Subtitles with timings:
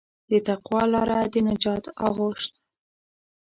[0.29, 2.59] د تقوی لاره د نجات آغوش ده.